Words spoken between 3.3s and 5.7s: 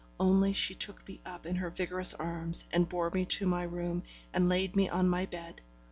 my room, and laid me on my bed.